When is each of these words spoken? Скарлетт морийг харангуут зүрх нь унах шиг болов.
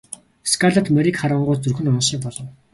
Скарлетт 0.51 0.87
морийг 0.95 1.15
харангуут 1.19 1.61
зүрх 1.63 1.79
нь 1.81 1.89
унах 1.89 2.05
шиг 2.07 2.19
болов. 2.25 2.47